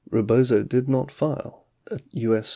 Rebozo 0.09 0.63
did 0.63 0.89
not 0.89 1.11
file 1.11 1.67
a 1.91 1.99
U.S. 2.21 2.49